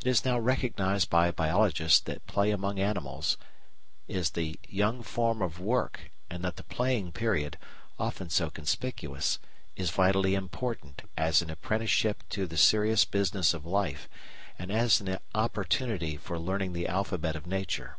It 0.00 0.06
is 0.06 0.26
now 0.26 0.38
recognised 0.38 1.08
by 1.08 1.30
biologists 1.30 2.00
that 2.00 2.26
play 2.26 2.50
among 2.50 2.78
animals 2.78 3.38
is 4.06 4.32
the 4.32 4.60
young 4.68 5.02
form 5.02 5.40
of 5.40 5.58
work, 5.58 6.10
and 6.28 6.44
that 6.44 6.56
the 6.56 6.64
playing 6.64 7.12
period, 7.12 7.56
often 7.98 8.28
so 8.28 8.50
conspicuous, 8.50 9.38
is 9.74 9.88
vitally 9.88 10.34
important 10.34 11.08
as 11.16 11.40
an 11.40 11.48
apprenticeship 11.48 12.24
to 12.28 12.46
the 12.46 12.58
serious 12.58 13.06
business 13.06 13.54
of 13.54 13.64
life 13.64 14.06
and 14.58 14.70
as 14.70 15.00
an 15.00 15.18
opportunity 15.34 16.18
for 16.18 16.38
learning 16.38 16.74
the 16.74 16.86
alphabet 16.86 17.34
of 17.34 17.46
Nature. 17.46 17.96